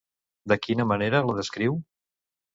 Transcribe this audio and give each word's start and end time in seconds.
De 0.51 0.57
quina 0.63 0.87
manera 0.93 1.21
la 1.29 1.37
descriu? 1.41 1.79